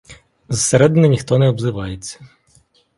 Зсередини 0.49 1.07
ніхто 1.07 1.37
не 1.37 1.49
обзивається. 1.49 2.19